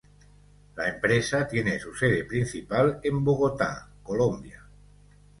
La 0.77 0.89
empresa 0.89 1.47
tiene 1.47 1.77
su 1.79 1.93
sede 1.93 2.23
principal 2.23 2.99
en 3.03 3.23
Bogota, 3.23 3.87
Colombia. 4.01 4.65